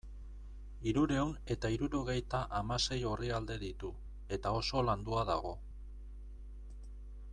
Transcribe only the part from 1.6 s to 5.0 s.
hirurogeita hamasei orrialde ditu eta oso